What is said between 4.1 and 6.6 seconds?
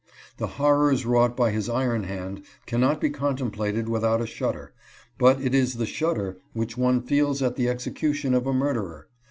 a shudder, but it is the shudder